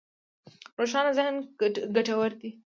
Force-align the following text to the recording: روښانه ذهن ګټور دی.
روښانه 0.79 1.11
ذهن 1.17 1.35
ګټور 1.95 2.31
دی. 2.39 2.49